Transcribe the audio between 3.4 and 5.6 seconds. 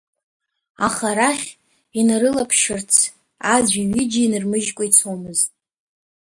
аӡәи ҩыџьеи нырмыжькәа ицомызт.